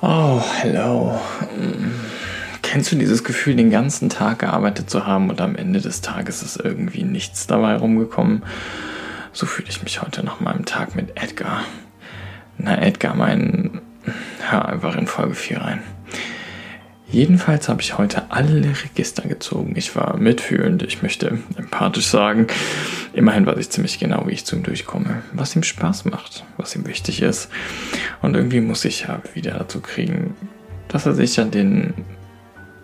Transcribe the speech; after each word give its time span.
Oh, 0.00 0.40
hello. 0.60 1.18
Kennst 2.62 2.92
du 2.92 2.96
dieses 2.96 3.24
Gefühl, 3.24 3.56
den 3.56 3.70
ganzen 3.70 4.08
Tag 4.08 4.38
gearbeitet 4.38 4.88
zu 4.88 5.06
haben 5.06 5.28
und 5.28 5.40
am 5.40 5.56
Ende 5.56 5.80
des 5.80 6.02
Tages 6.02 6.40
ist 6.44 6.56
irgendwie 6.56 7.02
nichts 7.02 7.48
dabei 7.48 7.74
rumgekommen? 7.74 8.44
So 9.32 9.44
fühle 9.44 9.68
ich 9.68 9.82
mich 9.82 10.00
heute 10.00 10.22
nach 10.22 10.38
meinem 10.38 10.64
Tag 10.64 10.94
mit 10.94 11.20
Edgar. 11.20 11.64
Na, 12.58 12.80
Edgar, 12.80 13.16
mein. 13.16 13.80
Hör 14.48 14.66
einfach 14.68 14.96
in 14.96 15.08
Folge 15.08 15.34
4 15.34 15.60
rein. 15.60 15.82
Jedenfalls 17.10 17.70
habe 17.70 17.80
ich 17.80 17.96
heute 17.96 18.30
alle 18.30 18.62
Register 18.84 19.26
gezogen. 19.26 19.72
Ich 19.76 19.96
war 19.96 20.18
mitfühlend, 20.18 20.82
ich 20.82 21.02
möchte 21.02 21.38
empathisch 21.56 22.06
sagen. 22.06 22.48
Immerhin 23.14 23.46
weiß 23.46 23.58
ich 23.58 23.70
ziemlich 23.70 23.98
genau, 23.98 24.26
wie 24.26 24.32
ich 24.32 24.44
zu 24.44 24.56
ihm 24.56 24.62
durchkomme, 24.62 25.22
was 25.32 25.56
ihm 25.56 25.62
Spaß 25.62 26.04
macht, 26.04 26.44
was 26.58 26.76
ihm 26.76 26.86
wichtig 26.86 27.22
ist. 27.22 27.48
Und 28.20 28.36
irgendwie 28.36 28.60
muss 28.60 28.84
ich 28.84 29.02
ja 29.02 29.22
wieder 29.32 29.52
dazu 29.52 29.80
kriegen, 29.80 30.36
dass 30.88 31.06
er 31.06 31.14
sich 31.14 31.40
an 31.40 31.50
den 31.50 31.94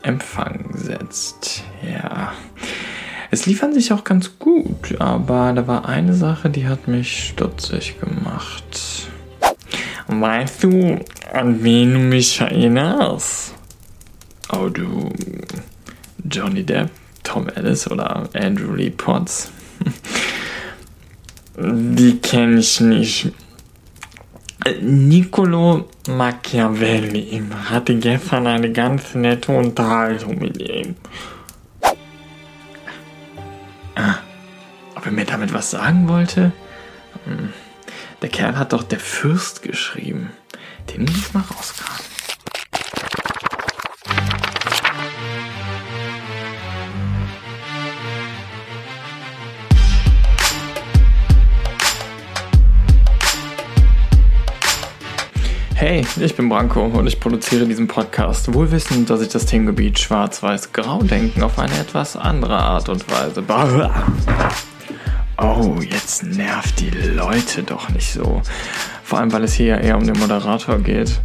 Empfang 0.03 0.71
setzt. 0.73 1.63
Ja. 1.83 2.33
Es 3.31 3.45
lief 3.45 3.63
an 3.63 3.75
sich 3.75 3.93
auch 3.93 4.05
ganz 4.05 4.39
gut, 4.39 5.01
aber 5.01 5.53
da 5.53 5.67
war 5.67 5.87
eine 5.87 6.15
Sache, 6.15 6.49
die 6.49 6.67
hat 6.67 6.89
mich 6.89 7.29
stutzig 7.29 8.01
gemacht. 8.01 9.09
Weißt 10.07 10.65
du, 10.65 11.01
an 11.33 11.63
wen 11.63 11.93
du 11.93 11.99
mich 11.99 12.41
erinnerst? 12.41 13.54
Oh, 14.53 14.69
du 14.69 15.11
Johnny 16.31 16.65
Depp, 16.65 16.91
Tom 17.23 17.49
Ellis 17.49 17.91
oder 17.91 18.29
Andrew 18.35 18.75
Lee 18.75 18.91
Potts? 18.91 19.51
Die 21.57 22.19
kenne 22.19 22.59
ich 22.59 22.81
nicht. 22.81 23.33
Niccolo 24.81 25.89
Machiavelli 26.09 27.43
hatte 27.69 27.97
gestern 27.97 28.47
eine 28.47 28.73
ganz 28.73 29.15
nette 29.15 29.53
Unterhaltung 29.53 30.39
mit 30.39 30.61
ihm. 30.61 30.97
Ah, 33.95 34.17
ob 34.97 35.07
er 35.07 35.13
mir 35.13 35.25
damit 35.25 35.53
was 35.53 35.71
sagen 35.71 36.09
wollte? 36.09 36.53
Hm, 37.25 37.53
der 38.23 38.29
Kerl 38.31 38.59
hat 38.59 38.73
doch 38.73 38.83
der 38.83 39.01
Fürst 39.01 39.63
geschrieben. 39.63 40.31
Den 40.93 41.03
muss 41.03 41.17
ich 41.17 41.35
mal 41.35 41.41
rausgraben. 41.43 41.94
Ich 56.21 56.37
bin 56.37 56.49
Branko 56.49 56.85
und 56.85 57.07
ich 57.07 57.19
produziere 57.19 57.67
diesen 57.67 57.89
Podcast, 57.89 58.53
wohlwissend, 58.53 59.11
dass 59.11 59.21
ich 59.21 59.29
das 59.29 59.47
Themengebiet 59.47 59.99
Schwarz-Weiß-Grau-Denken 59.99 61.43
auf 61.43 61.59
eine 61.59 61.79
etwas 61.79 62.17
andere 62.17 62.57
Art 62.57 62.89
und 62.89 63.05
Weise. 63.11 63.43
Oh, 65.39 65.81
jetzt 65.81 66.23
nervt 66.23 66.81
die 66.81 66.91
Leute 66.91 67.63
doch 67.63 67.89
nicht 67.89 68.13
so. 68.13 68.43
Vor 69.03 69.19
allem, 69.19 69.33
weil 69.33 69.45
es 69.45 69.55
hier 69.55 69.67
ja 69.67 69.77
eher 69.79 69.97
um 69.97 70.07
den 70.07 70.19
Moderator 70.19 70.79
geht. 70.79 71.21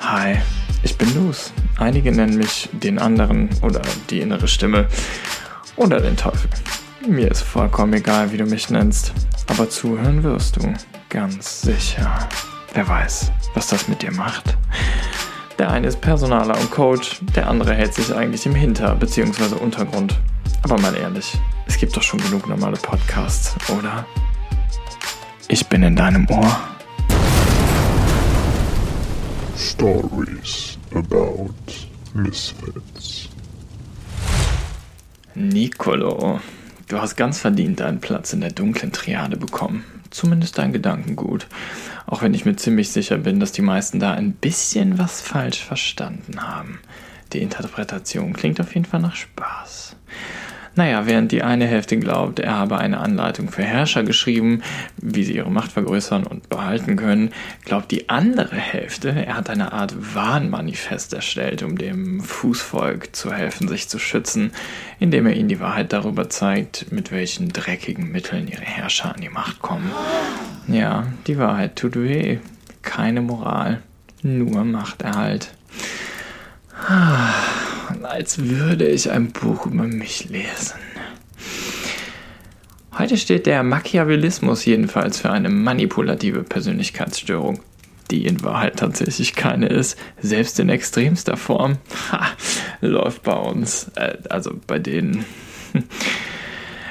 Hi, 0.00 0.38
ich 0.82 0.96
bin 0.96 1.14
Luz. 1.14 1.52
Einige 1.78 2.10
nennen 2.10 2.36
mich 2.36 2.68
den 2.72 2.98
anderen 2.98 3.48
oder 3.62 3.82
die 4.10 4.20
innere 4.20 4.48
Stimme 4.48 4.88
oder 5.76 6.00
den 6.00 6.16
Teufel. 6.16 6.50
Mir 7.06 7.30
ist 7.30 7.42
vollkommen 7.42 7.92
egal, 7.92 8.32
wie 8.32 8.38
du 8.38 8.44
mich 8.44 8.70
nennst, 8.70 9.12
aber 9.46 9.70
zuhören 9.70 10.22
wirst 10.24 10.56
du, 10.56 10.74
ganz 11.08 11.62
sicher. 11.62 12.28
Wer 12.78 12.86
weiß, 12.86 13.32
was 13.54 13.66
das 13.66 13.88
mit 13.88 14.02
dir 14.02 14.12
macht. 14.12 14.56
Der 15.58 15.68
eine 15.68 15.88
ist 15.88 16.00
Personaler 16.00 16.56
und 16.60 16.70
Coach, 16.70 17.18
der 17.34 17.48
andere 17.48 17.74
hält 17.74 17.92
sich 17.92 18.14
eigentlich 18.14 18.46
im 18.46 18.54
Hinter- 18.54 18.94
bzw. 18.94 19.56
Untergrund. 19.56 20.16
Aber 20.62 20.78
mal 20.78 20.94
ehrlich, 20.94 21.36
es 21.66 21.76
gibt 21.76 21.96
doch 21.96 22.04
schon 22.04 22.20
genug 22.20 22.48
normale 22.48 22.76
Podcasts, 22.76 23.56
oder? 23.76 24.06
Ich 25.48 25.66
bin 25.66 25.82
in 25.82 25.96
deinem 25.96 26.24
Ohr. 26.30 26.56
Stories 29.56 30.78
about 30.94 31.50
Misfits. 32.14 33.28
Nicolo, 35.34 36.38
du 36.86 37.00
hast 37.00 37.16
ganz 37.16 37.40
verdient 37.40 37.80
deinen 37.80 37.98
Platz 37.98 38.32
in 38.32 38.40
der 38.40 38.52
dunklen 38.52 38.92
Triade 38.92 39.36
bekommen. 39.36 39.84
Zumindest 40.10 40.56
dein 40.58 40.72
Gedankengut. 40.72 41.48
Auch 42.10 42.22
wenn 42.22 42.32
ich 42.32 42.46
mir 42.46 42.56
ziemlich 42.56 42.88
sicher 42.88 43.18
bin, 43.18 43.38
dass 43.38 43.52
die 43.52 43.60
meisten 43.60 44.00
da 44.00 44.14
ein 44.14 44.32
bisschen 44.32 44.96
was 44.96 45.20
falsch 45.20 45.62
verstanden 45.62 46.40
haben. 46.40 46.80
Die 47.34 47.42
Interpretation 47.42 48.32
klingt 48.32 48.62
auf 48.62 48.74
jeden 48.74 48.86
Fall 48.86 49.00
nach 49.00 49.14
Spaß. 49.14 49.94
Naja, 50.78 51.06
während 51.06 51.32
die 51.32 51.42
eine 51.42 51.66
Hälfte 51.66 51.98
glaubt, 51.98 52.38
er 52.38 52.54
habe 52.54 52.78
eine 52.78 53.00
Anleitung 53.00 53.50
für 53.50 53.64
Herrscher 53.64 54.04
geschrieben, 54.04 54.62
wie 54.96 55.24
sie 55.24 55.34
ihre 55.34 55.50
Macht 55.50 55.72
vergrößern 55.72 56.24
und 56.24 56.48
behalten 56.48 56.94
können, 56.94 57.30
glaubt 57.64 57.90
die 57.90 58.08
andere 58.08 58.54
Hälfte, 58.54 59.08
er 59.08 59.36
hat 59.36 59.50
eine 59.50 59.72
Art 59.72 60.14
Warnmanifest 60.14 61.14
erstellt, 61.14 61.64
um 61.64 61.78
dem 61.78 62.20
Fußvolk 62.20 63.16
zu 63.16 63.32
helfen, 63.32 63.66
sich 63.66 63.88
zu 63.88 63.98
schützen, 63.98 64.52
indem 65.00 65.26
er 65.26 65.34
ihnen 65.34 65.48
die 65.48 65.58
Wahrheit 65.58 65.92
darüber 65.92 66.30
zeigt, 66.30 66.92
mit 66.92 67.10
welchen 67.10 67.48
dreckigen 67.48 68.12
Mitteln 68.12 68.46
ihre 68.46 68.62
Herrscher 68.62 69.12
an 69.12 69.20
die 69.20 69.30
Macht 69.30 69.58
kommen. 69.58 69.90
Ja, 70.68 71.08
die 71.26 71.38
Wahrheit 71.38 71.74
tut 71.74 71.96
weh. 71.96 72.38
Keine 72.82 73.20
Moral, 73.20 73.82
nur 74.22 74.62
Machterhalt. 74.62 75.50
Ah 76.88 77.57
als 78.02 78.38
würde 78.38 78.86
ich 78.86 79.10
ein 79.10 79.32
Buch 79.32 79.66
über 79.66 79.84
mich 79.84 80.28
lesen. 80.28 80.78
Heute 82.98 83.16
steht 83.16 83.46
der 83.46 83.62
Machiavellismus 83.62 84.64
jedenfalls 84.64 85.20
für 85.20 85.30
eine 85.30 85.50
manipulative 85.50 86.42
Persönlichkeitsstörung, 86.42 87.60
die 88.10 88.26
in 88.26 88.42
Wahrheit 88.42 88.76
tatsächlich 88.76 89.34
keine 89.34 89.68
ist, 89.68 89.96
selbst 90.20 90.58
in 90.58 90.68
extremster 90.68 91.36
Form. 91.36 91.78
Ha, 92.10 92.26
läuft 92.80 93.22
bei 93.22 93.36
uns, 93.36 93.90
äh, 93.94 94.16
also 94.28 94.58
bei 94.66 94.78
denen. 94.78 95.24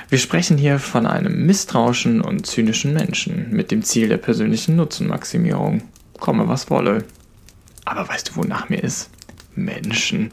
Wir 0.10 0.20
sprechen 0.20 0.58
hier 0.58 0.80
von 0.80 1.06
einem 1.06 1.46
misstrauischen 1.46 2.22
und 2.22 2.46
zynischen 2.46 2.94
Menschen 2.94 3.50
mit 3.52 3.72
dem 3.72 3.84
Ziel 3.84 4.08
der 4.08 4.18
persönlichen 4.18 4.78
Nutzenmaximierung. 4.78 5.82
Komme 6.18 6.48
was 6.48 6.70
wolle. 6.70 7.04
Aber 7.84 8.08
weißt 8.08 8.30
du, 8.30 8.36
wonach 8.38 8.70
mir 8.70 8.82
ist? 8.82 9.10
Menschen. 9.56 10.32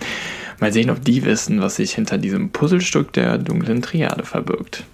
Mal 0.64 0.72
sehen, 0.72 0.88
ob 0.88 1.04
die 1.04 1.22
wissen, 1.26 1.60
was 1.60 1.76
sich 1.76 1.92
hinter 1.92 2.16
diesem 2.16 2.48
Puzzlestück 2.48 3.12
der 3.12 3.36
dunklen 3.36 3.82
Triade 3.82 4.24
verbirgt. 4.24 4.84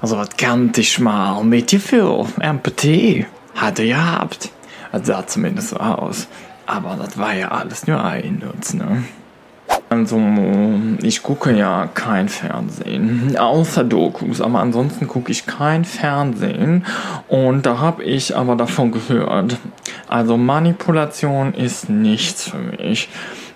Also 0.00 0.16
was 0.16 0.30
kann 0.36 0.72
ich 0.76 0.98
mal 0.98 1.44
mit 1.44 1.70
dir 1.70 1.78
für 1.78 2.26
Empathie 2.40 3.26
hatte 3.54 3.86
gehabt. 3.86 4.50
Das 4.90 5.06
sah 5.06 5.24
zumindest 5.24 5.68
so 5.68 5.76
aus. 5.76 6.26
Aber 6.66 6.98
das 7.00 7.16
war 7.16 7.32
ja 7.32 7.52
alles 7.52 7.86
nur 7.86 8.04
Einnutz, 8.04 8.74
ne? 8.74 9.04
Also, 9.88 10.20
ich 11.02 11.22
gucke 11.22 11.56
ja 11.56 11.88
kein 11.94 12.28
Fernsehen, 12.28 13.36
außer 13.36 13.84
Dokus, 13.84 14.40
aber 14.40 14.58
ansonsten 14.58 15.06
gucke 15.06 15.30
ich 15.30 15.46
kein 15.46 15.84
Fernsehen 15.84 16.86
und 17.28 17.66
da 17.66 17.78
habe 17.78 18.02
ich 18.02 18.36
aber 18.36 18.56
davon 18.56 18.90
gehört. 18.90 19.58
Also 20.08 20.36
Manipulation 20.36 21.54
ist 21.54 21.88
nichts 21.88 22.50
für 22.50 22.58
mich. 22.58 23.08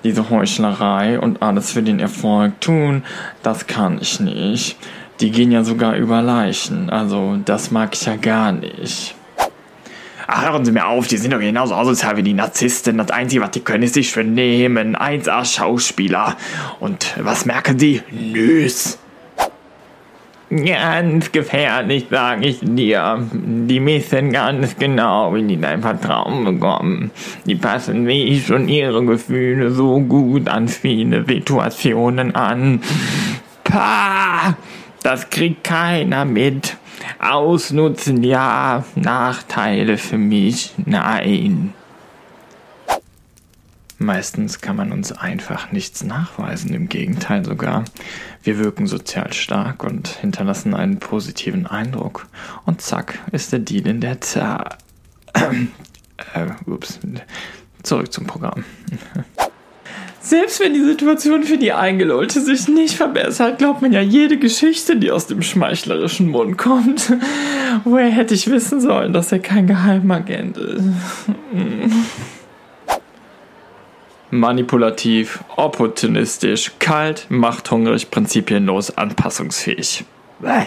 Diese 0.05 0.31
Heuchlerei 0.31 1.19
und 1.19 1.43
alles 1.43 1.73
für 1.73 1.83
den 1.83 1.99
Erfolg 1.99 2.61
tun, 2.61 3.03
das 3.43 3.67
kann 3.67 3.99
ich 4.01 4.21
nicht. 4.21 4.77
Die 5.21 5.31
gehen 5.31 5.51
ja 5.51 5.65
sogar 5.65 5.97
über 5.97 6.23
Leichen, 6.23 6.91
also 6.91 7.39
das 7.45 7.71
mag 7.71 7.95
ich 7.95 8.05
ja 8.05 8.17
gar 8.17 8.53
nicht. 8.53 9.15
Ach, 10.27 10.51
hören 10.51 10.65
Sie 10.65 10.73
mir 10.73 10.87
auf, 10.87 11.07
die 11.07 11.17
sind 11.19 11.33
doch 11.33 11.39
genauso 11.39 11.75
asozial 11.75 12.17
wie 12.17 12.23
die 12.23 12.33
Narzissten. 12.33 12.97
Das 12.99 13.11
Einzige, 13.11 13.43
was 13.43 13.51
die 13.51 13.61
können, 13.61 13.83
ist 13.83 13.95
sich 13.95 14.11
vernehmen. 14.11 14.97
1A 14.97 15.45
Schauspieler. 15.45 16.37
Und 16.81 17.15
was 17.19 17.45
merken 17.45 17.79
Sie? 17.79 18.03
Nüs. 18.11 18.99
Ganz 20.55 21.33
gefährlich, 21.33 22.07
sage 22.09 22.47
ich 22.47 22.61
dir. 22.63 23.27
Die 23.33 23.85
wissen 23.85 24.31
ganz 24.31 24.77
genau, 24.77 25.35
wie 25.35 25.43
die 25.43 25.61
dein 25.61 25.83
Vertrauen 25.83 26.45
bekommen. 26.45 27.11
Die 27.45 27.57
passen 27.57 28.07
wie 28.07 28.41
schon 28.41 28.69
ihre 28.69 29.05
Gefühle 29.05 29.73
so 29.73 29.99
gut 29.99 30.49
an 30.49 30.69
viele 30.69 31.25
Situationen 31.25 32.37
an. 32.37 32.81
Pah! 33.65 34.57
Das 35.03 35.29
kriegt 35.29 35.65
keiner 35.65 36.25
mit. 36.25 36.77
Ausnutzen 37.19 38.23
ja, 38.23 38.85
Nachteile 38.95 39.97
für 39.97 40.19
mich 40.19 40.73
nein. 40.87 41.75
Meistens 43.99 44.61
kann 44.61 44.77
man 44.77 44.93
uns 44.93 45.13
einfach 45.13 45.73
nichts 45.73 46.05
nachweisen, 46.05 46.75
im 46.75 46.89
Gegenteil 46.89 47.45
sogar. 47.45 47.85
Wir 48.45 48.59
wirken 48.59 48.87
sozial 48.87 49.33
stark 49.33 49.83
und 49.85 50.07
hinterlassen 50.07 50.75
einen 50.75 50.99
positiven 50.99 51.67
Eindruck. 51.67 52.27
Und 52.67 52.83
zack, 52.83 53.19
ist 53.33 53.53
der 53.53 53.61
Deal 53.61 53.87
in 53.87 54.01
der 54.03 54.21
Tat. 54.21 54.79
Äh, 55.33 56.47
ups. 56.71 57.01
Zurück 57.83 58.13
zum 58.13 58.27
Programm. 58.27 58.65
Selbst 60.21 60.61
wenn 60.61 60.73
die 60.73 60.85
Situation 60.85 61.43
für 61.45 61.59
die 61.59 61.73
Eingelullte 61.73 62.41
sich 62.41 62.69
nicht 62.69 62.95
verbessert, 62.95 63.59
glaubt 63.59 63.83
man 63.83 63.93
ja 63.93 64.01
jede 64.01 64.39
Geschichte, 64.39 64.97
die 64.97 65.11
aus 65.11 65.27
dem 65.27 65.43
schmeichlerischen 65.43 66.29
Mund 66.29 66.57
kommt. 66.57 67.13
Woher 67.85 68.11
hätte 68.11 68.35
ich 68.35 68.51
wissen 68.51 68.81
sollen, 68.81 69.13
dass 69.13 69.33
er 69.33 69.39
kein 69.39 69.67
Geheimagent 69.67 70.57
ist? 70.57 70.85
Manipulativ, 74.35 75.45
opportunistisch, 75.55 76.73
kalt, 76.81 77.27
machthungrig, 77.29 78.11
prinzipienlos, 78.11 78.91
anpassungsfähig. 78.99 80.05
Bäh. 80.41 80.67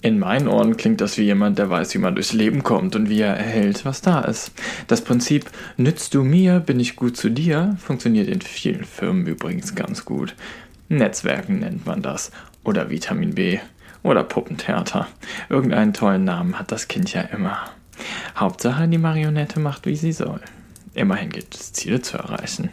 In 0.00 0.18
meinen 0.18 0.48
Ohren 0.48 0.78
klingt 0.78 1.02
das 1.02 1.18
wie 1.18 1.24
jemand, 1.24 1.58
der 1.58 1.68
weiß, 1.68 1.92
wie 1.92 1.98
man 1.98 2.14
durchs 2.14 2.32
Leben 2.32 2.62
kommt 2.62 2.96
und 2.96 3.10
wie 3.10 3.20
er 3.20 3.36
erhält, 3.36 3.84
was 3.84 4.00
da 4.00 4.22
ist. 4.22 4.52
Das 4.86 5.02
Prinzip 5.02 5.50
nützt 5.76 6.14
du 6.14 6.24
mir, 6.24 6.60
bin 6.60 6.80
ich 6.80 6.96
gut 6.96 7.18
zu 7.18 7.28
dir 7.28 7.76
funktioniert 7.78 8.28
in 8.28 8.40
vielen 8.40 8.84
Firmen 8.84 9.26
übrigens 9.26 9.74
ganz 9.74 10.06
gut. 10.06 10.34
Netzwerken 10.88 11.58
nennt 11.58 11.84
man 11.84 12.00
das. 12.00 12.32
Oder 12.64 12.88
Vitamin 12.88 13.34
B. 13.34 13.58
Oder 14.02 14.24
Puppentheater. 14.24 15.08
Irgendeinen 15.50 15.92
tollen 15.92 16.24
Namen 16.24 16.58
hat 16.58 16.72
das 16.72 16.88
Kind 16.88 17.12
ja 17.12 17.20
immer. 17.20 17.58
Hauptsache, 18.34 18.88
die 18.88 18.96
Marionette 18.96 19.60
macht, 19.60 19.84
wie 19.84 19.96
sie 19.96 20.12
soll. 20.12 20.40
Immerhin 20.94 21.30
gibt 21.30 21.54
es 21.54 21.72
Ziele 21.72 22.00
zu 22.00 22.16
erreichen. 22.16 22.70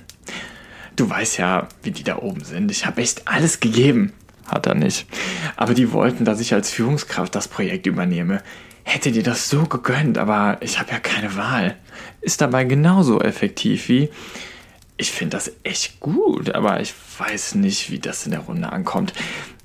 Du 0.95 1.09
weißt 1.09 1.37
ja, 1.37 1.67
wie 1.83 1.91
die 1.91 2.03
da 2.03 2.17
oben 2.17 2.43
sind. 2.43 2.69
Ich 2.71 2.85
habe 2.85 3.01
echt 3.01 3.27
alles 3.27 3.59
gegeben. 3.59 4.13
Hat 4.47 4.67
er 4.67 4.75
nicht. 4.75 5.07
Aber 5.55 5.73
die 5.73 5.91
wollten, 5.91 6.25
dass 6.25 6.39
ich 6.39 6.53
als 6.53 6.71
Führungskraft 6.71 7.33
das 7.33 7.47
Projekt 7.47 7.87
übernehme. 7.87 8.43
Hätte 8.83 9.11
dir 9.11 9.23
das 9.23 9.49
so 9.49 9.63
gegönnt, 9.63 10.17
aber 10.17 10.57
ich 10.61 10.79
habe 10.79 10.91
ja 10.91 10.99
keine 10.99 11.35
Wahl. 11.35 11.77
Ist 12.19 12.41
dabei 12.41 12.63
genauso 12.65 13.21
effektiv 13.21 13.87
wie. 13.87 14.09
Ich 14.97 15.11
finde 15.11 15.37
das 15.37 15.51
echt 15.63 15.99
gut, 15.99 16.53
aber 16.53 16.81
ich 16.81 16.93
weiß 17.17 17.55
nicht, 17.55 17.89
wie 17.89 17.99
das 17.99 18.25
in 18.25 18.31
der 18.31 18.41
Runde 18.41 18.71
ankommt. 18.71 19.13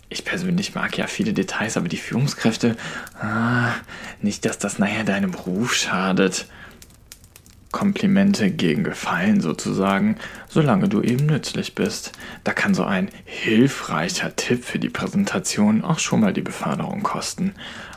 Ich 0.09 0.25
persönlich 0.25 0.75
mag 0.75 0.97
ja 0.97 1.09
viele 1.09 1.33
Details, 1.33 1.77
aber 1.77 1.89
die 1.89 1.97
Führungskräfte. 1.97 2.77
Ah, 3.21 3.73
nicht, 4.23 4.45
dass 4.45 4.59
das 4.59 4.79
nachher 4.79 5.05
deinem 5.05 5.35
Ruf 5.35 5.75
schadet. 5.75 6.47
Komplimente 7.77 8.51
gegen 8.51 8.85
Gefallen 8.85 9.43
sozusagen, 9.43 10.17
solange 10.49 10.89
du 10.89 11.03
eben 11.03 11.27
nützlich 11.27 11.75
bist. 11.75 12.13
Da 12.43 12.55
kann 12.55 12.73
so 12.73 12.85
ein 12.85 13.11
hilfreicher 13.27 14.35
Tipp 14.35 14.65
für 14.65 14.79
die 14.79 14.89
Präsentation 14.89 15.85
auch 15.85 15.99
schon 15.99 16.21
mal 16.21 16.33
die 16.33 16.41
Beförderung 16.41 17.03
kosten. 17.03 17.53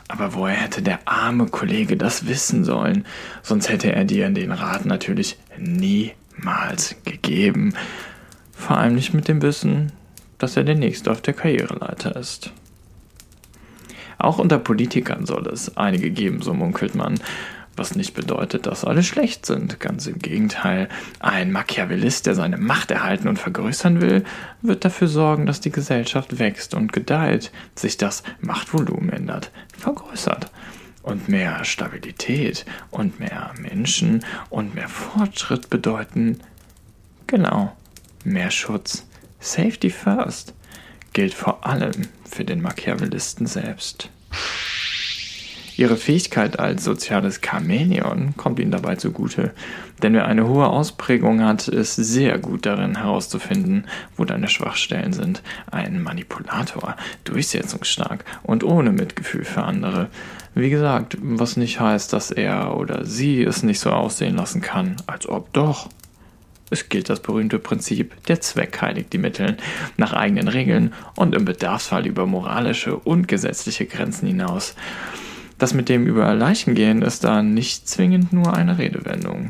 Aber 0.06 0.34
woher 0.34 0.54
hätte 0.54 0.82
der 0.82 0.98
arme 1.06 1.46
Kollege 1.46 1.96
das 1.96 2.28
wissen 2.28 2.62
sollen? 2.62 3.06
Sonst 3.42 3.70
hätte 3.70 3.90
er 3.90 4.04
dir 4.04 4.28
den 4.28 4.52
Rat 4.52 4.84
natürlich 4.84 5.38
niemals 5.56 6.96
gegeben. 7.06 7.72
Vor 8.52 8.76
allem 8.76 8.96
nicht 8.96 9.14
mit 9.14 9.28
dem 9.28 9.40
Wissen, 9.40 9.92
dass 10.36 10.58
er 10.58 10.64
der 10.64 10.74
Nächste 10.74 11.10
auf 11.10 11.22
der 11.22 11.32
Karriereleiter 11.32 12.16
ist. 12.16 12.52
Auch 14.18 14.36
unter 14.36 14.58
Politikern 14.58 15.24
soll 15.24 15.46
es 15.46 15.78
einige 15.78 16.10
geben, 16.10 16.42
so 16.42 16.52
munkelt 16.52 16.94
man 16.94 17.18
was 17.80 17.96
nicht 17.96 18.14
bedeutet, 18.14 18.66
dass 18.66 18.84
alle 18.84 19.02
schlecht 19.02 19.46
sind. 19.46 19.80
Ganz 19.80 20.06
im 20.06 20.18
Gegenteil, 20.18 20.88
ein 21.18 21.50
Machiavellist, 21.50 22.26
der 22.26 22.34
seine 22.34 22.58
Macht 22.58 22.90
erhalten 22.90 23.26
und 23.26 23.38
vergrößern 23.38 24.02
will, 24.02 24.22
wird 24.60 24.84
dafür 24.84 25.08
sorgen, 25.08 25.46
dass 25.46 25.60
die 25.60 25.72
Gesellschaft 25.72 26.38
wächst 26.38 26.74
und 26.74 26.92
gedeiht, 26.92 27.50
sich 27.74 27.96
das 27.96 28.22
Machtvolumen 28.40 29.08
ändert, 29.08 29.50
vergrößert. 29.76 30.50
Und 31.02 31.28
mehr 31.30 31.64
Stabilität 31.64 32.66
und 32.90 33.18
mehr 33.18 33.52
Menschen 33.58 34.24
und 34.50 34.74
mehr 34.74 34.90
Fortschritt 34.90 35.70
bedeuten, 35.70 36.38
genau, 37.26 37.74
mehr 38.24 38.50
Schutz. 38.50 39.06
Safety 39.40 39.88
first 39.88 40.52
gilt 41.14 41.32
vor 41.32 41.66
allem 41.66 42.08
für 42.28 42.44
den 42.44 42.60
Machiavellisten 42.60 43.46
selbst. 43.46 44.10
Ihre 45.80 45.96
Fähigkeit 45.96 46.58
als 46.58 46.84
soziales 46.84 47.40
Chamäleon 47.40 48.34
kommt 48.36 48.58
ihnen 48.58 48.70
dabei 48.70 48.96
zugute, 48.96 49.54
denn 50.02 50.12
wer 50.12 50.26
eine 50.26 50.46
hohe 50.46 50.66
Ausprägung 50.66 51.42
hat, 51.42 51.68
ist 51.68 51.96
sehr 51.96 52.36
gut 52.36 52.66
darin 52.66 52.98
herauszufinden, 52.98 53.86
wo 54.14 54.26
deine 54.26 54.48
Schwachstellen 54.48 55.14
sind. 55.14 55.42
Ein 55.70 56.02
Manipulator, 56.02 56.96
durchsetzungsstark 57.24 58.26
und 58.42 58.62
ohne 58.62 58.92
Mitgefühl 58.92 59.46
für 59.46 59.62
andere. 59.62 60.08
Wie 60.54 60.68
gesagt, 60.68 61.16
was 61.22 61.56
nicht 61.56 61.80
heißt, 61.80 62.12
dass 62.12 62.30
er 62.30 62.76
oder 62.76 63.06
sie 63.06 63.42
es 63.42 63.62
nicht 63.62 63.80
so 63.80 63.88
aussehen 63.88 64.36
lassen 64.36 64.60
kann, 64.60 64.96
als 65.06 65.26
ob 65.30 65.50
doch. 65.54 65.88
Es 66.68 66.90
gilt 66.90 67.08
das 67.08 67.20
berühmte 67.20 67.58
Prinzip, 67.58 68.22
der 68.26 68.42
Zweck 68.42 68.82
heiligt 68.82 69.14
die 69.14 69.18
Mittel, 69.18 69.56
nach 69.96 70.12
eigenen 70.12 70.48
Regeln 70.48 70.92
und 71.16 71.34
im 71.34 71.46
Bedarfsfall 71.46 72.06
über 72.06 72.26
moralische 72.26 72.96
und 72.96 73.28
gesetzliche 73.28 73.86
Grenzen 73.86 74.26
hinaus. 74.26 74.74
Das 75.60 75.74
mit 75.74 75.90
dem 75.90 76.06
über 76.06 76.34
Leichen 76.34 76.74
gehen 76.74 77.02
ist 77.02 77.22
da 77.22 77.42
nicht 77.42 77.86
zwingend 77.86 78.32
nur 78.32 78.54
eine 78.54 78.78
Redewendung. 78.78 79.48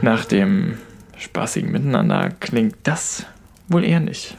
Nach 0.00 0.24
dem 0.24 0.78
spaßigen 1.18 1.72
Miteinander 1.72 2.30
klingt 2.38 2.76
das 2.84 3.26
wohl 3.68 3.84
eher 3.84 3.98
nicht. 3.98 4.36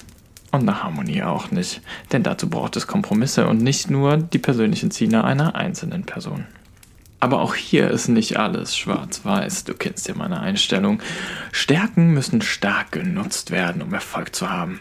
Und 0.52 0.64
nach 0.64 0.84
Harmonie 0.84 1.24
auch 1.24 1.52
nicht, 1.52 1.82
denn 2.14 2.24
dazu 2.24 2.50
braucht 2.50 2.78
es 2.78 2.88
Kompromisse 2.88 3.46
und 3.48 3.62
nicht 3.62 3.90
nur 3.90 4.18
die 4.18 4.40
persönlichen 4.40 4.90
Ziele 4.90 5.24
einer 5.26 5.56
einzelnen 5.56 6.06
Person. 6.06 6.46
Aber 7.20 7.42
auch 7.42 7.54
hier 7.54 7.92
ist 7.92 8.08
nicht 8.08 8.38
alles 8.38 8.76
schwarz-weiß, 8.78 9.66
du 9.66 9.74
kennst 9.74 10.08
ja 10.08 10.16
meine 10.16 10.40
Einstellung. 10.40 11.02
Stärken 11.52 12.14
müssen 12.14 12.42
stark 12.42 12.94
genutzt 12.94 13.52
werden, 13.52 13.82
um 13.82 13.94
Erfolg 13.94 14.34
zu 14.34 14.50
haben. 14.50 14.80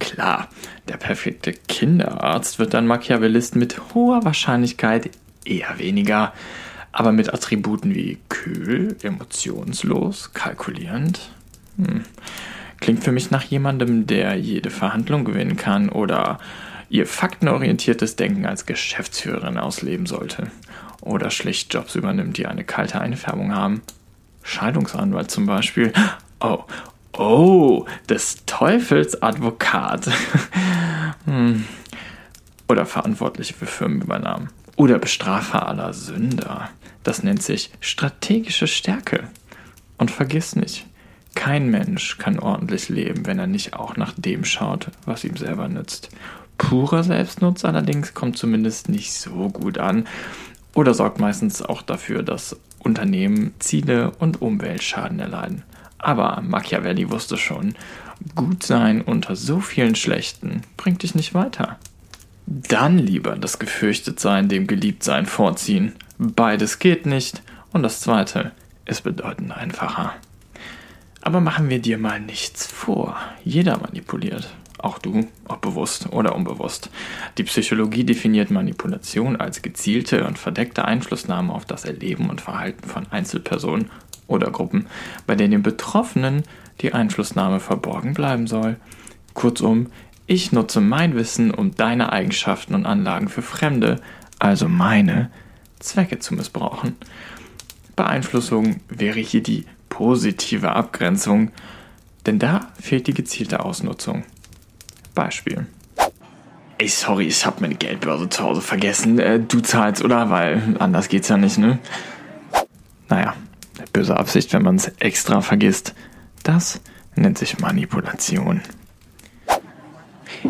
Klar, 0.00 0.48
der 0.88 0.96
perfekte 0.96 1.52
Kinderarzt 1.52 2.58
wird 2.58 2.74
ein 2.74 2.86
Machiavellist 2.86 3.54
mit 3.54 3.94
hoher 3.94 4.24
Wahrscheinlichkeit 4.24 5.10
eher 5.44 5.78
weniger, 5.78 6.32
aber 6.90 7.12
mit 7.12 7.32
Attributen 7.32 7.94
wie 7.94 8.18
kühl, 8.28 8.96
emotionslos, 9.02 10.32
kalkulierend. 10.32 11.30
Hm. 11.76 12.04
Klingt 12.80 13.04
für 13.04 13.12
mich 13.12 13.30
nach 13.30 13.44
jemandem, 13.44 14.06
der 14.06 14.34
jede 14.36 14.70
Verhandlung 14.70 15.24
gewinnen 15.24 15.56
kann 15.56 15.90
oder 15.90 16.38
ihr 16.88 17.06
faktenorientiertes 17.06 18.16
Denken 18.16 18.46
als 18.46 18.66
Geschäftsführerin 18.66 19.58
ausleben 19.58 20.06
sollte. 20.06 20.50
Oder 21.02 21.30
schlicht 21.30 21.72
Jobs 21.72 21.94
übernimmt, 21.94 22.38
die 22.38 22.46
eine 22.46 22.64
kalte 22.64 23.00
Einfärbung 23.00 23.54
haben. 23.54 23.82
Scheidungsanwalt 24.42 25.30
zum 25.30 25.46
Beispiel. 25.46 25.92
Oh, 26.40 26.64
Oh, 27.12 27.86
des 28.08 28.44
Teufels 28.46 29.20
Advokat. 29.22 30.10
hm. 31.24 31.64
Oder 32.68 32.86
Verantwortliche 32.86 33.54
für 33.54 33.66
Firmenübernahmen. 33.66 34.50
Oder 34.76 34.98
Bestrafer 34.98 35.68
aller 35.68 35.92
Sünder. 35.92 36.70
Das 37.02 37.22
nennt 37.22 37.42
sich 37.42 37.70
strategische 37.80 38.66
Stärke. 38.66 39.28
Und 39.98 40.10
vergiss 40.10 40.56
nicht, 40.56 40.86
kein 41.34 41.70
Mensch 41.70 42.18
kann 42.18 42.38
ordentlich 42.38 42.88
leben, 42.88 43.26
wenn 43.26 43.38
er 43.38 43.46
nicht 43.46 43.74
auch 43.74 43.96
nach 43.96 44.14
dem 44.16 44.44
schaut, 44.44 44.90
was 45.04 45.24
ihm 45.24 45.36
selber 45.36 45.68
nützt. 45.68 46.10
Purer 46.58 47.02
Selbstnutz 47.02 47.64
allerdings 47.64 48.14
kommt 48.14 48.36
zumindest 48.36 48.88
nicht 48.88 49.12
so 49.12 49.48
gut 49.48 49.78
an 49.78 50.06
oder 50.74 50.94
sorgt 50.94 51.18
meistens 51.18 51.62
auch 51.62 51.82
dafür, 51.82 52.22
dass 52.22 52.56
Unternehmen 52.78 53.54
Ziele 53.58 54.10
und 54.18 54.42
Umweltschaden 54.42 55.18
erleiden. 55.18 55.62
Aber 56.00 56.40
Machiavelli 56.42 57.10
wusste 57.10 57.36
schon, 57.36 57.74
gut 58.34 58.62
sein 58.62 59.02
unter 59.02 59.36
so 59.36 59.60
vielen 59.60 59.94
Schlechten 59.94 60.62
bringt 60.76 61.02
dich 61.02 61.14
nicht 61.14 61.34
weiter. 61.34 61.78
Dann 62.46 62.98
lieber 62.98 63.36
das 63.36 63.58
Gefürchtetsein 63.58 64.48
dem 64.48 64.66
Geliebtsein 64.66 65.26
vorziehen. 65.26 65.92
Beides 66.18 66.78
geht 66.78 67.06
nicht 67.06 67.42
und 67.72 67.82
das 67.82 68.00
zweite 68.00 68.52
ist 68.86 69.02
bedeutend 69.02 69.52
einfacher. 69.52 70.14
Aber 71.22 71.40
machen 71.40 71.68
wir 71.68 71.80
dir 71.80 71.98
mal 71.98 72.18
nichts 72.18 72.66
vor. 72.66 73.16
Jeder 73.44 73.78
manipuliert. 73.78 74.48
Auch 74.78 74.98
du, 74.98 75.28
ob 75.46 75.60
bewusst 75.60 76.08
oder 76.10 76.34
unbewusst. 76.34 76.90
Die 77.36 77.44
Psychologie 77.44 78.04
definiert 78.04 78.50
Manipulation 78.50 79.36
als 79.36 79.60
gezielte 79.60 80.26
und 80.26 80.38
verdeckte 80.38 80.86
Einflussnahme 80.86 81.52
auf 81.52 81.66
das 81.66 81.84
Erleben 81.84 82.30
und 82.30 82.40
Verhalten 82.40 82.88
von 82.88 83.06
Einzelpersonen 83.10 83.90
oder 84.30 84.50
Gruppen, 84.50 84.86
bei 85.26 85.34
denen 85.34 85.50
den 85.50 85.62
Betroffenen 85.62 86.44
die 86.80 86.94
Einflussnahme 86.94 87.60
verborgen 87.60 88.14
bleiben 88.14 88.46
soll. 88.46 88.76
Kurzum, 89.34 89.88
ich 90.26 90.52
nutze 90.52 90.80
mein 90.80 91.14
Wissen, 91.16 91.50
um 91.50 91.74
deine 91.74 92.12
Eigenschaften 92.12 92.74
und 92.74 92.86
Anlagen 92.86 93.28
für 93.28 93.42
Fremde, 93.42 94.00
also 94.38 94.68
meine, 94.68 95.30
Zwecke 95.80 96.18
zu 96.18 96.34
missbrauchen. 96.34 96.96
Beeinflussung 97.96 98.80
wäre 98.88 99.20
hier 99.20 99.42
die 99.42 99.66
positive 99.88 100.72
Abgrenzung, 100.72 101.50
denn 102.26 102.38
da 102.38 102.68
fehlt 102.80 103.06
die 103.06 103.14
gezielte 103.14 103.64
Ausnutzung. 103.64 104.24
Beispiel. 105.14 105.66
Ey, 106.78 106.88
sorry, 106.88 107.26
ich 107.26 107.44
habe 107.44 107.60
meine 107.60 107.74
Geldbörse 107.74 108.28
zu 108.28 108.42
Hause 108.42 108.62
vergessen. 108.62 109.18
Äh, 109.18 109.40
du 109.40 109.60
zahlst, 109.60 110.02
oder? 110.02 110.30
Weil 110.30 110.76
anders 110.78 111.08
geht's 111.08 111.28
ja 111.28 111.36
nicht, 111.36 111.58
ne? 111.58 111.78
Böse 113.92 114.16
Absicht, 114.16 114.52
wenn 114.52 114.62
man 114.62 114.76
es 114.76 114.92
extra 114.98 115.40
vergisst. 115.40 115.94
Das 116.42 116.80
nennt 117.16 117.38
sich 117.38 117.58
Manipulation. 117.58 118.60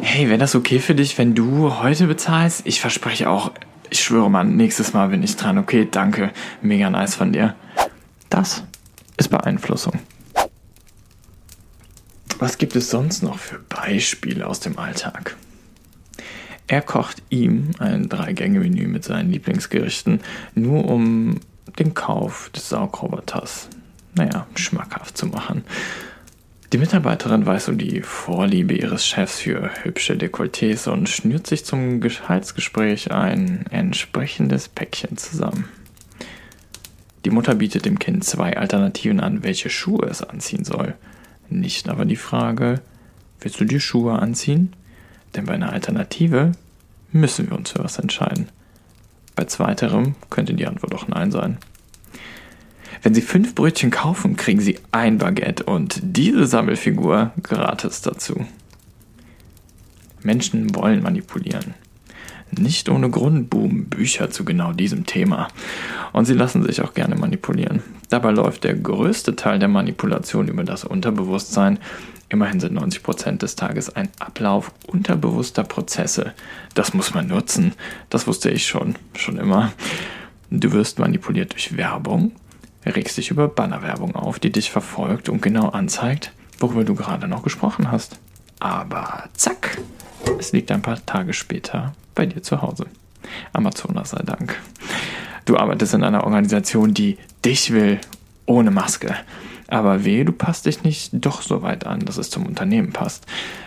Hey, 0.00 0.28
wäre 0.28 0.38
das 0.38 0.54
okay 0.54 0.78
für 0.78 0.94
dich, 0.94 1.18
wenn 1.18 1.35
du 1.35 1.80
heute 1.80 2.06
bezahlst? 2.06 2.62
Ich 2.64 2.80
verspreche 2.80 3.28
auch, 3.28 3.52
ich 3.90 4.02
schwöre 4.02 4.30
mal, 4.30 4.44
nächstes 4.44 4.92
Mal 4.92 5.09
bin 5.09 5.23
ich 5.23 5.37
dran. 5.37 5.59
Okay, 5.59 5.88
danke. 5.90 6.30
Mega 6.62 6.88
nice 6.90 7.16
von 7.16 7.32
dir. 7.32 7.56
Das 8.28 8.62
ist 9.16 9.28
Beeinflussung. 9.28 9.94
Was 12.38 12.56
gibt 12.56 12.76
es 12.76 12.88
sonst 12.88 13.23
noch 13.23 13.38
für 13.38 13.59
Beispiele 13.59 14.47
aus 14.47 14.61
dem 14.61 14.78
Alltag? 14.78 15.37
Er 16.68 16.82
kocht 16.82 17.23
ihm 17.28 17.73
ein 17.80 18.09
Drei-Gänge-Menü 18.09 18.87
mit 18.87 19.02
seinen 19.02 19.32
Lieblingsgerichten, 19.32 20.20
nur 20.54 20.85
um 20.88 21.40
den 21.80 21.94
Kauf 21.94 22.50
des 22.50 22.68
Saugroboters, 22.68 23.68
naja, 24.14 24.46
schmackhaft 24.54 25.16
zu 25.16 25.26
machen. 25.26 25.64
Die 26.72 26.78
Mitarbeiterin 26.78 27.46
weiß 27.46 27.70
um 27.70 27.78
die 27.78 28.00
Vorliebe 28.02 28.75
ihres 28.75 29.04
Chefs 29.04 29.40
für 29.40 29.70
hübsche 29.82 30.14
Dekolletés 30.14 30.88
und 30.88 31.08
schnürt 31.08 31.49
sich 31.49 31.64
zum 31.64 32.00
Gehaltsgespräch 32.00 33.10
ein 33.10 33.66
entsprechendes 33.70 34.68
Päckchen 34.68 35.16
zusammen. 35.16 35.68
Die 37.25 37.30
Mutter 37.30 37.56
bietet 37.56 37.87
dem 37.87 37.99
Kind 37.99 38.25
zwei 38.25 38.56
Alternativen 38.56 39.18
an, 39.18 39.42
welche 39.42 39.68
Schuhe 39.68 40.06
es 40.06 40.22
anziehen 40.22 40.64
soll. 40.64 40.94
Nicht 41.49 41.88
aber 41.88 42.04
die 42.04 42.16
Frage, 42.16 42.80
willst 43.40 43.60
du 43.60 43.64
dir 43.64 43.80
Schuhe 43.80 44.20
anziehen? 44.20 44.72
Denn 45.34 45.46
bei 45.46 45.54
einer 45.54 45.72
Alternative 45.72 46.52
müssen 47.10 47.50
wir 47.50 47.56
uns 47.56 47.70
für 47.72 47.82
was 47.82 47.99
entscheiden. 47.99 48.49
Bei 49.34 49.44
zweiterem 49.44 50.14
könnte 50.28 50.54
die 50.54 50.66
Antwort 50.66 50.94
auch 50.94 51.08
Nein 51.08 51.32
sein. 51.32 51.58
Wenn 53.02 53.14
Sie 53.14 53.23
fünf 53.23 53.54
Brötchen 53.54 53.90
kaufen, 53.90 54.37
kriegen 54.37 54.61
Sie 54.61 54.78
ein 54.92 55.19
Baguette 55.19 55.64
und 55.64 56.00
diese 56.02 56.47
Sammelfigur 56.47 57.33
gratis 57.42 58.02
dazu. 58.02 58.47
Menschen 60.23 60.75
wollen 60.75 61.02
manipulieren. 61.02 61.75
Nicht 62.50 62.88
ohne 62.88 63.11
Grund 63.11 63.49
boomen 63.49 63.87
Bücher 63.87 64.30
zu 64.30 64.45
genau 64.45 64.73
diesem 64.73 65.07
Thema. 65.07 65.49
Und 66.12 66.25
sie 66.25 66.35
lassen 66.35 66.64
sich 66.64 66.83
auch 66.83 66.95
gerne 66.95 67.14
manipulieren. 67.14 67.83
Dabei 68.09 68.33
läuft 68.33 68.64
der 68.64 68.75
größte 68.75 69.37
Teil 69.37 69.61
der 69.61 69.69
Manipulation 69.69 70.49
über 70.49 70.64
das 70.64 70.85
Unterbewusstsein. 70.85 71.78
Immerhin 72.28 72.59
sind 72.61 72.78
90% 72.78 73.38
des 73.38 73.54
Tages 73.54 73.95
ein 73.95 74.09
Ablauf 74.19 74.73
unterbewusster 74.87 75.62
Prozesse. 75.62 76.33
Das 76.75 76.92
muss 76.92 77.14
man 77.14 77.28
nutzen. 77.28 77.73
Das 78.09 78.26
wusste 78.26 78.50
ich 78.50 78.66
schon, 78.66 78.97
schon 79.14 79.37
immer. 79.37 79.73
Du 80.50 80.73
wirst 80.73 80.99
manipuliert 80.99 81.52
durch 81.52 81.76
Werbung, 81.76 82.33
regst 82.87 83.16
dich 83.16 83.30
über 83.30 83.49
Bannerwerbung 83.49 84.14
auf, 84.16 84.38
die 84.38 84.50
dich 84.50 84.70
verfolgt 84.70 85.28
und 85.28 85.42
genau 85.42 85.68
anzeigt, 85.68 86.32
worüber 86.58 86.84
du 86.84 86.94
gerade 86.94 87.28
noch 87.28 87.42
gesprochen 87.42 87.90
hast. 87.90 88.18
Aber 88.58 89.25
zack, 89.34 89.78
es 90.38 90.52
liegt 90.52 90.70
ein 90.70 90.82
paar 90.82 91.04
Tage 91.06 91.32
später 91.32 91.92
bei 92.14 92.26
dir 92.26 92.42
zu 92.42 92.62
Hause. 92.62 92.87
Amazonas 93.52 94.10
sei 94.10 94.22
Dank. 94.22 94.58
Du 95.44 95.56
arbeitest 95.56 95.94
in 95.94 96.04
einer 96.04 96.25
Organisation, 96.25 96.94
die 96.94 97.18
dich 97.44 97.72
will, 97.72 98.00
ohne 98.46 98.70
Maske. 98.70 99.14
Aber 99.71 100.05
weh, 100.05 100.25
du 100.25 100.33
passt 100.33 100.67
dich 100.67 100.83
nicht 100.83 101.11
doch 101.12 101.43
so 101.43 101.62
weit 101.62 101.87
an, 101.87 102.00
dass 102.00 102.17
es 102.17 102.29
zum 102.29 102.45
Unternehmen 102.45 102.93
passt. 102.93 103.25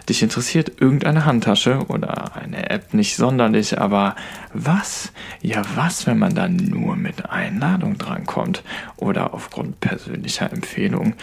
Dich 0.09 0.21
interessiert 0.21 0.81
irgendeine 0.81 1.23
Handtasche 1.23 1.79
oder 1.87 2.35
eine 2.35 2.69
App 2.69 2.93
nicht 2.93 3.15
sonderlich, 3.15 3.79
aber 3.79 4.15
was? 4.53 5.13
Ja, 5.41 5.61
was, 5.75 6.05
wenn 6.05 6.19
man 6.19 6.35
dann 6.35 6.57
nur 6.57 6.97
mit 6.97 7.29
Einladung 7.29 7.97
drankommt 7.97 8.63
oder 8.97 9.33
aufgrund 9.33 9.79
persönlicher 9.79 10.51
Empfehlung? 10.51 11.13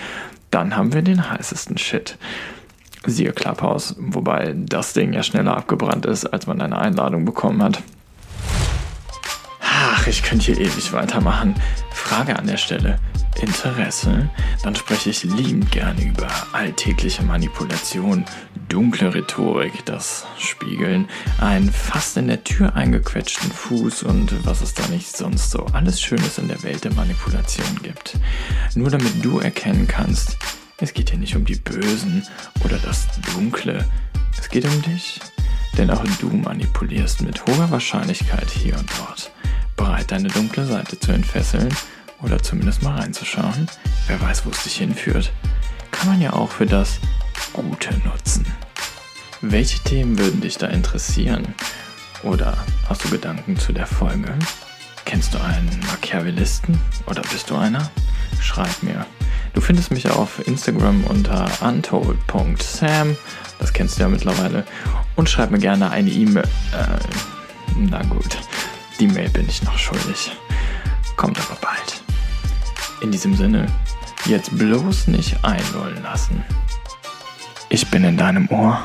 Dann 0.51 0.77
haben 0.77 0.95
wir 0.95 1.03
den 1.03 1.31
heißesten 1.31 1.77
Shit. 1.77 2.17
Siehe 3.05 3.33
Clubhouse, 3.33 3.97
wobei 3.99 4.55
das 4.57 4.95
Ding 4.95 5.13
ja 5.13 5.23
schneller 5.23 5.57
abgebrannt 5.59 6.07
ist, 6.07 6.25
als 6.25 6.47
man 6.47 6.61
eine 6.61 6.79
Einladung 6.79 7.27
bekommen 7.27 7.63
hat. 7.63 7.83
Ach, 9.61 10.07
ich 10.07 10.23
könnte 10.23 10.47
hier 10.47 10.59
ewig 10.59 10.93
weitermachen. 10.95 11.55
Frage 11.93 12.39
an 12.39 12.47
der 12.47 12.57
Stelle. 12.57 12.99
Interesse? 13.39 14.29
Dann 14.63 14.75
spreche 14.75 15.11
ich 15.11 15.25
liebend 15.25 15.71
gerne 15.71 16.03
über 16.03 16.29
alltägliche 16.53 17.23
Manipulation, 17.23 18.25
dunkle 18.69 19.15
Rhetorik, 19.15 19.85
das 19.85 20.27
Spiegeln, 20.39 21.09
einen 21.41 21.73
fast 21.73 22.17
in 22.17 22.29
der 22.29 22.45
Tür 22.45 22.75
eingequetschten 22.75 23.51
Fuß 23.51 24.03
und 24.05 24.45
was 24.45 24.61
es 24.61 24.75
da 24.75 24.87
nicht 24.89 25.17
sonst 25.17 25.51
so 25.51 25.67
alles 25.73 26.01
Schönes 26.01 26.39
in 26.39 26.49
der 26.49 26.63
Welt 26.63 26.85
der 26.85 26.95
Manipulation 26.95 27.81
gibt. 27.83 28.19
Nur 28.75 28.91
damit 28.91 29.25
du 29.25 29.39
erkennen 29.39 29.87
kannst, 29.89 30.37
es 30.79 30.93
geht 30.93 31.11
hier 31.11 31.19
nicht 31.19 31.37
um 31.37 31.45
die 31.45 31.57
Bösen 31.57 32.27
oder 32.65 32.79
das 32.79 33.09
Dunkle, 33.35 33.85
es 34.39 34.49
geht 34.49 34.65
um 34.65 34.83
dich. 34.83 35.21
Denn 35.77 35.91
auch 35.91 36.03
du 36.21 36.29
manipulierst 36.29 37.23
mit 37.23 37.47
hoher 37.47 37.71
Wahrscheinlichkeit 37.71 38.51
hier 38.51 38.77
und 38.77 38.91
dort. 38.99 39.31
Bereit, 39.77 40.11
deine 40.11 40.29
dunkle 40.29 40.65
Seite 40.65 40.99
zu 40.99 41.13
entfesseln 41.13 41.69
oder 42.23 42.43
zumindest 42.43 42.83
mal 42.83 42.99
reinzuschauen. 42.99 43.69
Wer 44.07 44.21
weiß, 44.21 44.47
wo 44.47 44.50
es 44.50 44.62
dich 44.62 44.77
hinführt. 44.77 45.33
Kann 45.91 46.09
man 46.09 46.21
ja 46.21 46.33
auch 46.33 46.50
für 46.50 46.67
das 46.67 46.99
Gute 47.53 47.95
nutzen. 48.05 48.47
Welche 49.41 49.79
Themen 49.81 50.19
würden 50.19 50.41
dich 50.41 50.59
da 50.59 50.67
interessieren? 50.67 51.55
Oder 52.23 52.59
hast 52.89 53.05
du 53.05 53.11
Gedanken 53.11 53.59
zu 53.59 53.73
der 53.73 53.87
Folge? 53.87 54.35
Kennst 55.05 55.35
du 55.35 55.39
einen 55.39 55.81
Machiavellisten 55.87 56.79
oder 57.07 57.23
bist 57.23 57.50
du 57.50 57.57
einer? 57.57 57.91
Schreib 58.41 58.83
mir. 58.83 59.07
Du 59.55 59.61
findest 59.61 59.91
mich 59.91 60.09
auf 60.11 60.47
Instagram 60.47 61.05
unter 61.05 61.50
untold.sam. 61.62 63.17
Das 63.59 63.73
kennst 63.73 63.99
du 63.99 64.03
ja 64.03 64.09
mittlerweile. 64.09 64.65
Und 65.17 65.29
schreib 65.29 65.50
mir 65.50 65.59
gerne 65.59 65.91
eine 65.91 66.11
E-Mail. 66.11 66.45
Äh, 66.73 66.99
na 67.77 68.03
gut, 68.05 68.39
die 69.00 69.09
Mail 69.09 69.31
bin 69.31 69.49
ich 69.49 69.62
noch 69.62 69.79
schuldig. 69.79 70.33
Kommt 71.17 71.39
aber 71.41 71.59
bald. 71.61 72.00
In 73.00 73.11
diesem 73.11 73.35
Sinne, 73.35 73.66
jetzt 74.26 74.57
bloß 74.57 75.07
nicht 75.07 75.42
einlullen 75.42 76.02
lassen. 76.02 76.45
Ich 77.71 77.90
bin 77.90 78.04
in 78.04 78.16
deinem 78.16 78.49
Ohr. 78.50 78.78